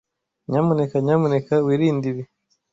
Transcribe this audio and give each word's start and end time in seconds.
Nyamuneka 0.49 0.95
nyamuneka 1.05 1.53
wirinde 1.65 2.05
ibi. 2.11 2.23